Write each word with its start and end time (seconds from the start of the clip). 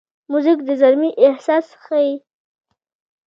موزیک 0.31 0.59
د 0.67 0.69
زلمي 0.81 1.11
احساس 1.25 1.67
ښيي. 1.83 2.13